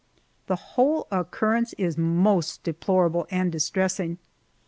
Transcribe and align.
The 0.47 0.55
whole 0.55 1.05
occurrence 1.11 1.73
is 1.73 1.95
most 1.95 2.63
deplorable 2.63 3.27
and 3.29 3.51
distressing. 3.51 4.17